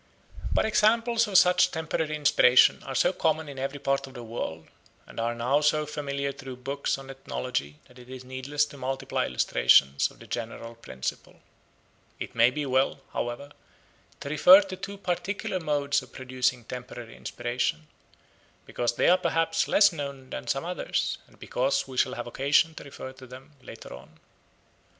[0.51, 4.65] But examples of such temporary inspiration are so common in every part of the world
[5.05, 9.27] and are now so familiar through books on ethnology that it is needless to multiply
[9.27, 11.39] illustrations of the general principle.
[12.19, 13.51] It may be well, however,
[14.21, 17.85] to refer to two particular modes of producing temporary inspiration,
[18.65, 22.73] because they are perhaps less known than some others, and because we shall have occasion
[22.73, 24.19] to refer to them later on.